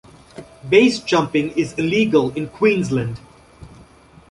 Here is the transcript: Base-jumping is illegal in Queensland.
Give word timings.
Base-jumping 0.67 1.51
is 1.55 1.73
illegal 1.73 2.31
in 2.31 2.47
Queensland. 2.47 3.19